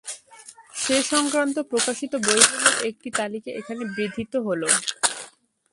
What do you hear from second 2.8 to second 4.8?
একটি তালিকা এখানে বিধৃত হলো।